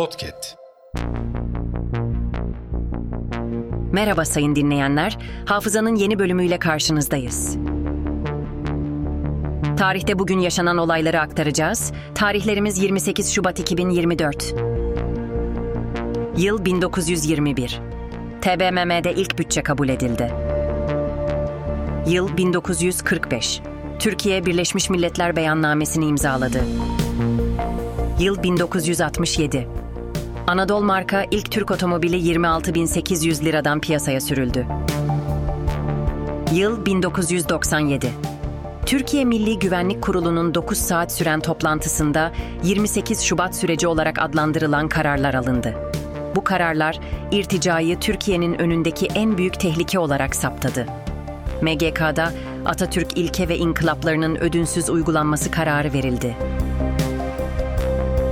Podcast. 0.00 0.56
Merhaba 3.92 4.24
sayın 4.24 4.56
dinleyenler. 4.56 5.18
Hafızanın 5.46 5.94
yeni 5.94 6.18
bölümüyle 6.18 6.58
karşınızdayız. 6.58 7.56
Tarihte 9.76 10.18
bugün 10.18 10.38
yaşanan 10.38 10.78
olayları 10.78 11.20
aktaracağız. 11.20 11.92
Tarihlerimiz 12.14 12.78
28 12.78 13.32
Şubat 13.32 13.60
2024. 13.60 14.54
Yıl 16.36 16.64
1921. 16.64 17.80
TBMM'de 18.40 19.14
ilk 19.14 19.38
bütçe 19.38 19.62
kabul 19.62 19.88
edildi. 19.88 20.32
Yıl 22.06 22.36
1945. 22.36 23.60
Türkiye 23.98 24.46
Birleşmiş 24.46 24.90
Milletler 24.90 25.36
Beyannamesini 25.36 26.06
imzaladı. 26.06 26.64
Yıl 28.20 28.42
1967. 28.42 29.79
Anadolu 30.50 30.84
marka 30.84 31.26
ilk 31.30 31.50
Türk 31.50 31.70
otomobili 31.70 32.16
26.800 32.16 33.44
liradan 33.44 33.80
piyasaya 33.80 34.20
sürüldü. 34.20 34.66
Yıl 36.54 36.86
1997. 36.86 38.12
Türkiye 38.86 39.24
Milli 39.24 39.58
Güvenlik 39.58 40.02
Kurulu'nun 40.02 40.54
9 40.54 40.78
saat 40.78 41.12
süren 41.12 41.40
toplantısında 41.40 42.32
28 42.62 43.20
Şubat 43.20 43.56
süreci 43.56 43.86
olarak 43.86 44.22
adlandırılan 44.22 44.88
kararlar 44.88 45.34
alındı. 45.34 45.74
Bu 46.36 46.44
kararlar 46.44 47.00
irticayı 47.32 48.00
Türkiye'nin 48.00 48.54
önündeki 48.54 49.06
en 49.14 49.38
büyük 49.38 49.60
tehlike 49.60 49.98
olarak 49.98 50.36
saptadı. 50.36 50.86
MGK'da 51.62 52.32
Atatürk 52.66 53.18
ilke 53.18 53.48
ve 53.48 53.56
inkılaplarının 53.56 54.36
ödünsüz 54.36 54.90
uygulanması 54.90 55.50
kararı 55.50 55.92
verildi. 55.92 56.36